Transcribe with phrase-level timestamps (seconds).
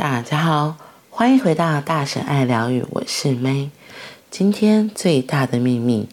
[0.00, 0.78] 大家好，
[1.10, 3.68] 欢迎回到大神爱疗愈，我是 May。
[4.30, 6.08] 今天最大的秘密，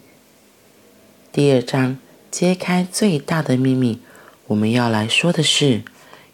[1.31, 1.97] 第二章
[2.29, 4.01] 揭开最大的秘密，
[4.47, 5.83] 我们要来说的是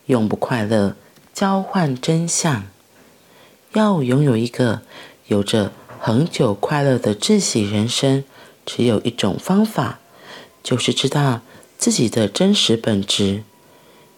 [0.08, 0.96] 永不快乐，
[1.32, 2.64] 交换真相。
[3.74, 4.82] 要拥有一个
[5.28, 8.24] 有着恒久快乐的自喜人生，
[8.66, 10.00] 只有一种方法，
[10.64, 11.42] 就是知道
[11.78, 13.44] 自己的真实本质。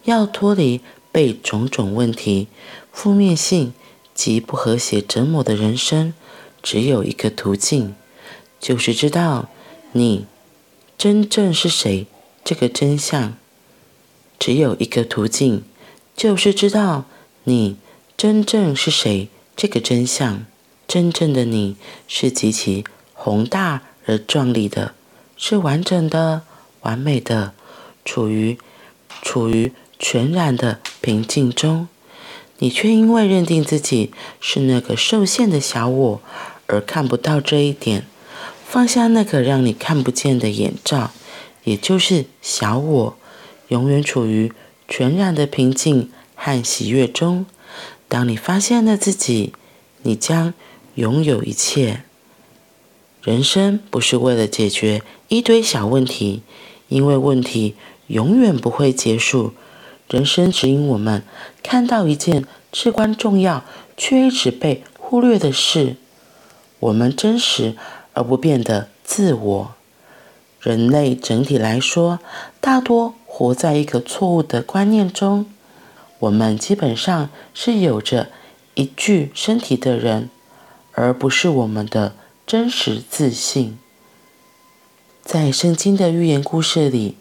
[0.06, 0.80] 要脱离
[1.16, 2.50] 被种种问题、
[2.92, 3.74] 负面性
[4.14, 6.14] 及不和谐折磨的人生，
[6.62, 7.96] 只有一个途径，
[8.60, 9.48] 就是知道
[9.94, 10.26] 你
[10.98, 12.06] 真正是谁
[12.44, 13.38] 这个真相。
[14.38, 15.64] 只有一个途径，
[16.18, 17.06] 就是知道
[17.46, 17.78] 你
[18.18, 20.46] 真正是谁这个真相。
[20.86, 21.78] 真正的你
[22.10, 24.94] 是极其宏大而壮丽的，
[25.38, 26.42] 是完整的、
[26.82, 27.54] 完美的，
[28.04, 28.58] 处于
[29.22, 29.72] 处于
[30.08, 31.88] 全然的平静中，
[32.60, 36.22] 你却因为认定自己是那个受限的小我，
[36.68, 38.06] 而看不到这一点。
[38.68, 41.10] 放下那个让你看不见的眼罩，
[41.64, 43.18] 也就是小我，
[43.70, 44.54] 永远处于
[44.88, 47.48] 全然的平静和喜悦中。
[48.08, 49.54] 当你发现了自己，
[50.04, 50.54] 你将
[50.94, 52.04] 拥有一切。
[53.24, 56.44] 人生不是为了解决一堆小问题，
[56.90, 57.74] 因为问题
[58.06, 59.54] 永远不会结束。
[60.08, 61.24] 人生指引我们
[61.64, 63.64] 看到一件至关重要
[63.98, 65.96] 却一直被忽略的事：
[66.80, 67.76] 我们真实
[68.14, 69.76] 而不变的自我。
[70.60, 72.20] 人类整体来说，
[72.62, 75.46] 大多活在一个错误的观念中。
[76.20, 78.30] 我们基本上是有着
[78.74, 80.30] 一具身体的人，
[80.94, 82.16] 而不是我们的
[82.48, 83.78] 真实自信。
[85.24, 87.18] 在圣经的寓言故事里，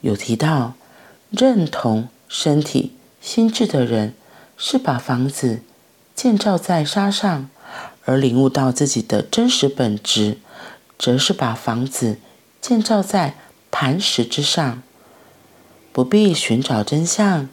[0.00, 0.74] 有提到。
[1.30, 4.14] 认同身体心智的人，
[4.56, 5.62] 是把房子
[6.14, 7.48] 建造在沙上；
[8.04, 10.38] 而领悟到自己的真实本质，
[10.98, 12.18] 则是把房子
[12.60, 13.36] 建造在
[13.70, 14.82] 磐石之上。
[15.92, 17.48] 不必寻找真相，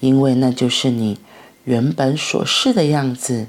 [0.00, 1.18] 因为那就是你
[1.64, 3.48] 原本所是的样子。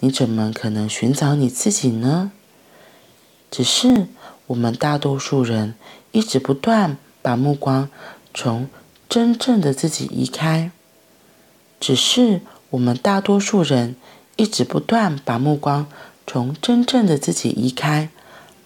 [0.00, 2.32] 你怎么可能寻找你自己呢？
[3.50, 4.06] 只是
[4.46, 5.74] 我们大多数人
[6.12, 7.90] 一直不断把目光
[8.32, 8.68] 从
[9.10, 10.70] 真正的自己移开，
[11.80, 13.96] 只是我们大多数人
[14.36, 15.88] 一直不断把目光
[16.28, 18.08] 从真正的自己移开，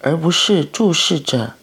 [0.01, 1.55] 而不是注视着。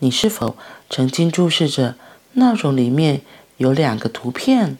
[0.00, 0.56] 你是否
[0.90, 1.94] 曾经注视着
[2.32, 3.20] 那种里面
[3.58, 4.76] 有两个图片？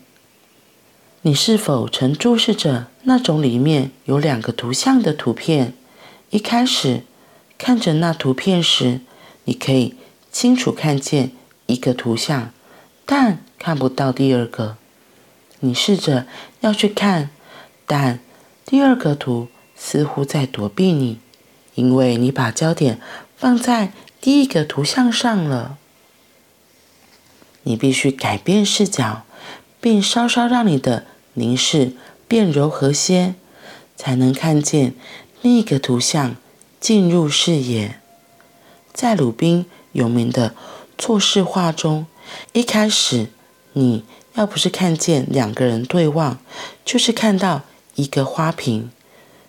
[1.22, 5.72] 你是否曾注视着那种里面有两个图像的图片？
[6.31, 7.05] 一开始
[7.56, 9.00] 看着那图片时，
[9.45, 9.95] 你可以
[10.33, 11.31] 清楚看见
[11.66, 12.50] 一个图像。
[13.09, 14.77] 但看不到第二个，
[15.61, 16.27] 你试着
[16.61, 17.31] 要去看，
[17.87, 18.19] 但
[18.65, 19.47] 第二个图
[19.77, 21.21] 似乎在躲避你，
[21.77, 23.00] 因为你把焦点
[23.37, 25.78] 放在第一个图像上了。
[27.62, 29.22] 你必须改变视角，
[29.81, 31.93] 并稍稍让你的凝视
[32.27, 33.37] 变柔和些，
[33.97, 34.95] 才能看见
[35.43, 36.34] 另一个图像
[36.81, 38.00] 进入视野。
[38.93, 40.56] 在鲁宾有名的
[40.99, 42.06] 错视画中。
[42.53, 43.29] 一开始，
[43.75, 44.05] 你
[44.35, 46.39] 要不是看见两个人对望，
[46.85, 47.63] 就是看到
[47.95, 48.91] 一个花瓶。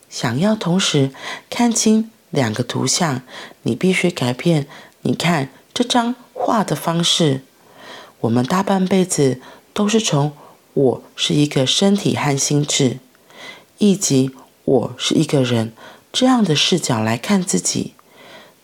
[0.10, 1.12] 想要同时
[1.50, 3.22] 看清两个图像，
[3.64, 4.68] 你必须改变
[5.02, 7.42] 你看这张画的方式。
[8.22, 9.42] 我们大半辈子
[9.74, 10.32] 都是从
[10.74, 13.00] “我是一个身体和心智”，
[13.78, 14.32] 以及
[14.64, 15.74] “我是一个人”
[16.12, 17.94] 这样的视角来看自己。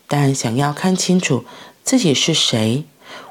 [0.08, 1.44] 但想要看清楚
[1.82, 2.84] 自己是谁，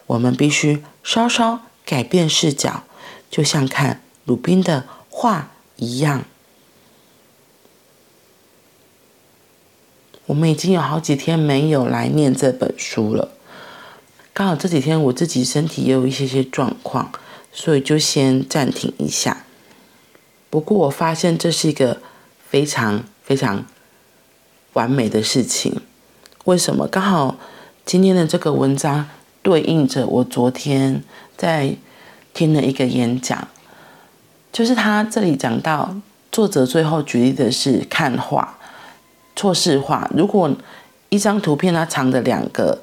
[0.07, 2.83] 我们必须稍稍改变视角，
[3.29, 6.25] 就像看鲁宾的画一样。
[10.25, 13.31] 我们已经有好几天没有来念这本书了，
[14.33, 17.11] 刚好这几天我自己身体也有一些些状况，
[17.51, 19.45] 所以就先暂停一下。
[20.49, 22.01] 不过我发现这是一个
[22.49, 23.65] 非常非常
[24.73, 25.81] 完美的事情。
[26.45, 26.87] 为什么？
[26.87, 27.37] 刚好
[27.85, 29.09] 今天的这个文章。
[29.43, 31.03] 对应着我昨天
[31.37, 31.75] 在
[32.33, 33.47] 听了一个演讲，
[34.51, 35.95] 就是他这里讲到
[36.31, 38.57] 作者最后举例的是看画
[39.35, 40.09] 错视画。
[40.15, 40.49] 如果
[41.09, 42.81] 一张图片它藏着两个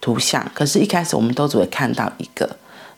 [0.00, 2.48] 图像，可是一开始我们都只会看到一个，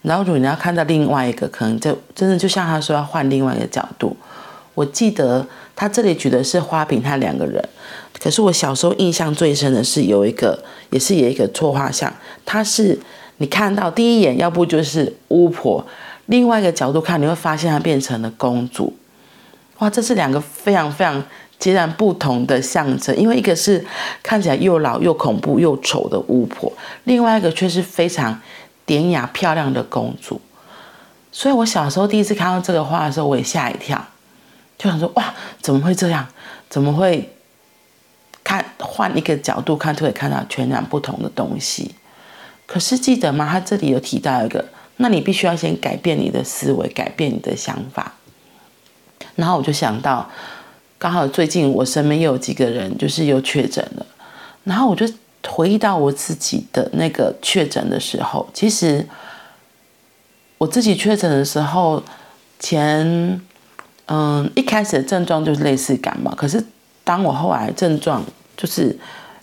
[0.03, 4.17] 然后如果你要看到另外一个，可能就真的就像他说要换另外一个角度。
[4.75, 5.45] 我记得
[5.75, 7.61] 他这里举的是花瓶，他两个人。
[8.23, 12.13] 可是我小时候印象最深的是有一个，也是有一个错画像，
[12.45, 12.99] 它是
[13.39, 15.85] 你看到第一眼，要不就是巫婆，
[16.27, 18.95] 另外一个角度看，你会发现她变成了公主。
[19.79, 21.25] 哇，这是两个非常非常
[21.59, 23.83] 截然不同的象征，因为一个是
[24.23, 26.71] 看起来又老又恐怖又丑的巫婆，
[27.05, 28.39] 另外一个却是非常
[28.85, 30.39] 典雅漂亮的公主。
[31.33, 34.05] 所以我小时候第一次看到这个画的时候，我也吓一跳，
[34.77, 35.33] 就想说哇，
[35.63, 36.27] 怎么会这样？
[36.69, 37.33] 怎么会
[38.51, 41.95] 他换一个角度看，就可以看到全然不同的东西？
[42.67, 43.49] 可是记得吗？
[43.49, 44.65] 他这里有提到一个，
[44.97, 48.15] 那你必须要先改变你的思维，改变你的想法。
[49.37, 50.29] 然后我就想到。
[50.99, 54.05] 刚好最近我身边又有几个人就是又确诊了，
[54.65, 55.11] 然后我就
[55.49, 59.09] 回忆到我自己的那个确诊的时候，其实
[60.59, 62.03] 我自己确诊的时候，
[62.59, 63.41] 前
[64.09, 66.63] 嗯一开始的症状就是类似感冒，可是
[67.03, 68.23] 当我后来症状
[68.61, 68.95] 就是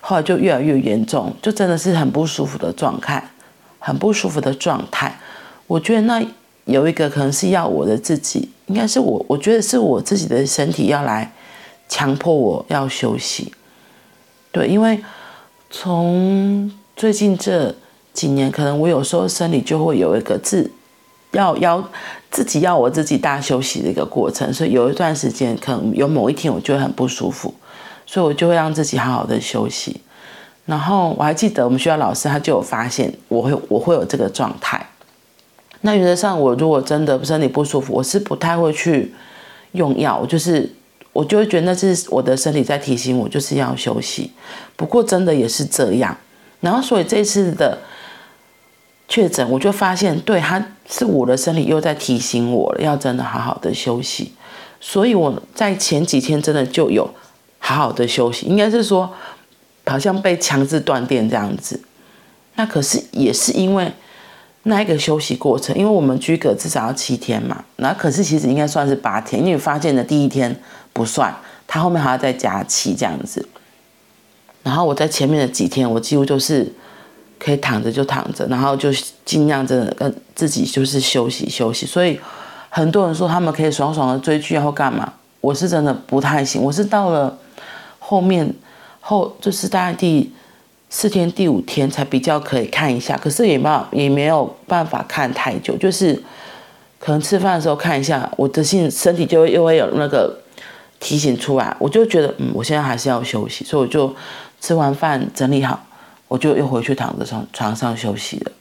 [0.02, 3.32] 后来就越来越严重，就真的是很不舒服的状态，
[3.80, 5.18] 很不舒服的状态。
[5.66, 6.22] 我觉得那
[6.66, 11.32] 有一个可能是要我的自己，应该是我，我觉得是我自己的身体要来。
[11.90, 13.54] 强迫我要休息，
[14.52, 15.00] 对，因为
[15.70, 17.74] 从最近这
[18.12, 20.70] 几年，可能我有时候生理就会有一个自
[21.32, 21.82] 要要
[22.30, 27.54] 自己要我自己大休息的一个过程，所以有一段时间，可能有某一天我就会很不舒服，
[28.08, 30.02] 所以我就会让自己好好的休息。
[30.66, 34.84] 然后我还记得我们学校老师他就有发现我会我会有这个状态。
[35.82, 39.14] 那原则上，我如果真的身体不舒服，我是不太会去
[39.74, 40.74] 用药，就是。
[41.14, 44.32] 我就会觉得那是我的身体在提醒我，就是要休息。
[44.76, 46.16] 不过真的也是这样，
[46.60, 47.76] 然后所以这次的
[49.08, 54.32] 确诊，我就发现，对，他是我的身体又在提醒我了，要真的好好的休息。
[54.80, 57.10] 所以我在前几天真的就有
[57.68, 59.14] 好好的休息，应该是说
[59.86, 61.82] 好像被强制断电这样子。
[62.56, 63.92] 那可是也是因为。
[64.64, 70.54] 那一个休息过程，因为我们居隔至少要七天嘛，那可是其实应该算是八天，因为发现的第一天
[70.92, 71.34] 不算，
[71.66, 73.48] 他后面还要再加七这样子。
[74.64, 76.70] 然后我在前面的几天，我几乎就是
[77.40, 78.92] 可以躺着就躺着，然后就
[79.24, 81.86] 尽量真的跟自己就是休息休息。
[81.86, 82.20] 所以
[82.68, 87.38] 很多人说他们可以爽爽的追剧然后干嘛，我是真的不太行，我是到了
[88.08, 88.54] 后面
[89.02, 90.32] 后就是大概第。
[90.90, 96.16] 四天第五天才比较可以看一下，可是也没有也没有办法看太久，就是
[96.98, 100.40] 可能吃饭的时候看一下，我的性身体就会又会有那个
[101.02, 104.16] 提醒出来，我就觉得嗯，我现在还是要休息，所以我就
[104.62, 105.86] 吃完饭整理好，
[106.30, 108.52] 我就又回去躺在床床上休息了。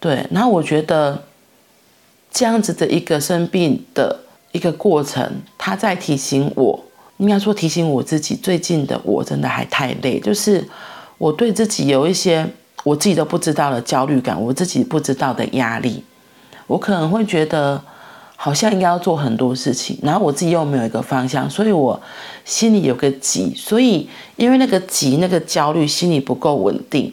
[0.00, 1.22] 对，然后我觉得
[2.32, 4.18] 这样子的一个生病的
[4.50, 6.84] 一个过程，他在提醒我，
[7.18, 10.66] 应该说提醒我自己，最近的我真的还太累，就是。
[11.18, 12.46] 我对自己有一些
[12.84, 16.04] 我自己都不知道的焦虑感，我自己不知道的压力，
[16.66, 17.82] 我可能会觉得
[18.36, 21.98] 好像应该要做很多事情，然后我自己又没有一个方向，所以我
[22.44, 27.10] 心里有个急，所以因为那个急那个焦虑，心里不够稳定。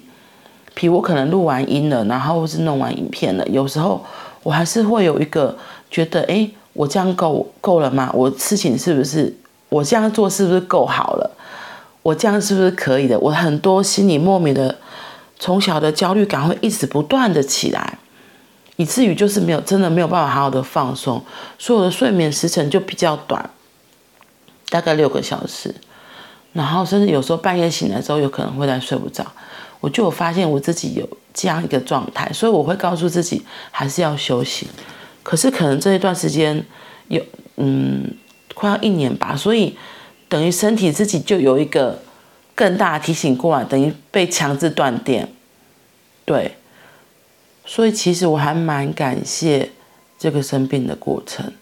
[0.73, 4.03] 比如我可能录完音了，然后或是弄完影片了，有时候
[4.43, 5.57] 我还是会有一个
[5.89, 8.11] 觉得，哎，我这样够够了吗？
[8.13, 9.33] 我事情是不是
[9.73, 11.31] 我这样做是不是够好了？
[12.03, 13.17] 我这样是不是可以的？
[13.17, 14.77] 我很多心里莫名的
[15.39, 17.97] 从小的焦虑感会一直不断的起来，
[18.75, 21.23] 以至于就是没有真的没有办法好好的放松，
[21.57, 23.49] 所以我的睡眠时程就比较短，
[24.69, 25.73] 大概六个小时，
[26.51, 29.25] 然后甚至有时候半夜醒来之后有可能会再睡不着，
[29.79, 34.67] 我就有发现我自己有这样一个状态，所以我会告诉自己还是要休息，
[35.23, 36.63] 可是可能这一段时间
[37.07, 37.23] 有
[37.55, 38.13] 嗯
[38.53, 39.77] 快要一年吧，所以。
[40.29, 42.01] 等于身体自己就有一个
[42.55, 45.31] 更大的提醒过来，等于被强制断电，
[46.25, 46.55] 对，
[47.63, 49.69] 所以其实我还蛮感谢
[50.17, 51.53] 这个生病的过程，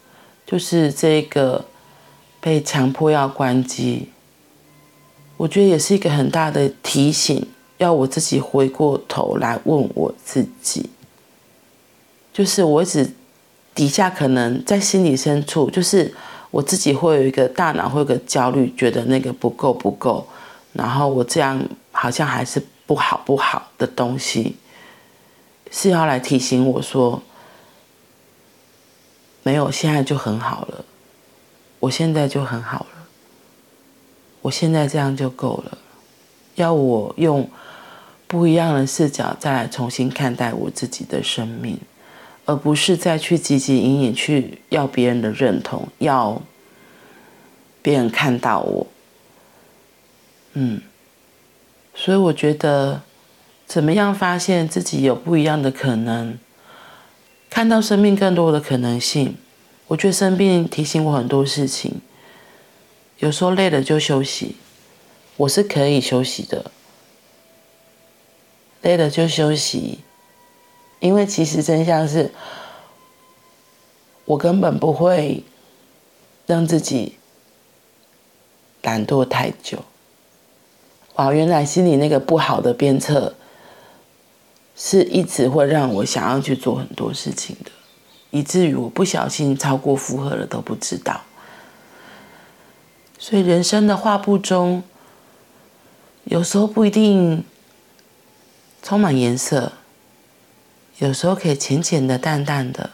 [0.46, 1.66] 就是这个
[2.40, 4.08] 被强迫要关机，
[5.36, 7.46] 我觉得也是一个很大的提醒，
[7.78, 10.90] 要我自己回过头来问我自己，
[12.32, 13.12] 就是我一直
[13.76, 16.14] 底下可能在心里深处就是。
[16.52, 20.28] 我自己会有一个大脑会有个焦虑，觉得那个不够不够，
[20.74, 24.58] 然后我这样好像还是不好不好的东西，
[25.72, 27.24] 是要来提醒我说，
[29.44, 30.86] 没有，现在就很好了，
[31.80, 33.08] 我现在就很好了，
[34.42, 35.78] 我现在这样就够了，
[36.56, 37.50] 要我用
[38.28, 41.80] 不一样的视角再来重新看待我自己的生命。
[42.52, 46.42] 而不是再去汲汲营营去要别人的认同，要
[47.82, 48.88] 别人看到我，
[50.52, 50.82] 嗯，
[51.96, 53.02] 所以我觉得
[53.66, 56.38] 怎么样发现自己有不一样的可能，
[57.50, 59.38] 看到生命更多的可能性。
[59.88, 62.02] 我觉得生病提醒我很多事情，
[63.20, 64.58] 有时候累了就休息，
[65.38, 66.70] 我是可以休息的。
[68.82, 70.00] 累了就休息，
[71.02, 72.32] 因为其实真相是，
[74.24, 75.44] 我根本不会
[76.46, 77.18] 让自己
[78.84, 79.80] 懒惰太久。
[81.16, 83.34] 哇，原来心里那个不好的鞭策，
[84.76, 87.72] 是一直会让我想要去做很多事情的，
[88.30, 91.22] 以至于我不小心超过负荷了都不知道。
[93.18, 94.84] 所以人生的画布中，
[96.26, 97.44] 有时候不一定
[98.82, 99.74] 充满颜色，
[101.02, 102.92] 有时候可以浅浅的、淡淡的，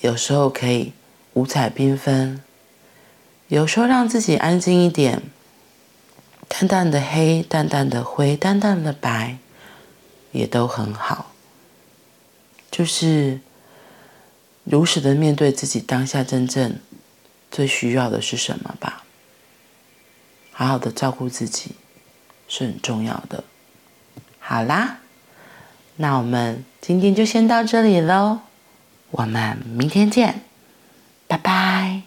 [0.00, 0.94] 有时候可以
[1.34, 2.42] 五彩缤纷，
[3.48, 5.22] 有时候让自己安静一点，
[6.48, 9.36] 淡淡的黑、淡淡的灰、淡淡的白，
[10.32, 11.30] 也都很好。
[12.70, 13.40] 就是
[14.64, 16.78] 如实的面对自己当下真正。
[17.48, 19.04] 最需要的是什么吧？
[20.52, 21.72] 好好的照顾自己
[22.48, 23.44] 是很重要的。
[24.40, 24.98] 好啦，
[25.96, 28.40] 那我们今天就先到这里喽，
[29.10, 30.42] 我们明天见，
[31.26, 32.05] 拜拜。